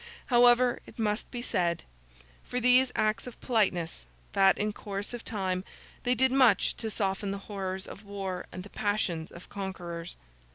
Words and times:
However, 0.33 0.79
it 0.87 0.97
must 0.97 1.29
be 1.29 1.43
said, 1.43 1.83
for 2.43 2.59
these 2.59 2.91
acts 2.95 3.27
of 3.27 3.39
politeness, 3.39 4.07
that, 4.33 4.57
in 4.57 4.73
course 4.73 5.13
of 5.13 5.23
time, 5.23 5.63
they 6.01 6.15
did 6.15 6.31
much 6.31 6.75
to 6.77 6.89
soften 6.89 7.29
the 7.29 7.37
horrors 7.37 7.85
of 7.85 8.03
war 8.03 8.47
and 8.51 8.63
the 8.63 8.71
passions 8.71 9.29
of 9.29 9.47
conquerors. 9.49 10.15